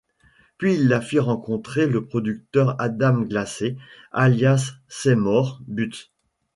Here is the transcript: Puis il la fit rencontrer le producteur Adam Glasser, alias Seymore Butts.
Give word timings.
Puis 0.57 0.73
il 0.73 0.87
la 0.87 0.99
fit 0.99 1.19
rencontrer 1.19 1.85
le 1.85 2.03
producteur 2.07 2.75
Adam 2.81 3.21
Glasser, 3.21 3.77
alias 4.11 4.71
Seymore 4.87 5.61
Butts. 5.67 6.11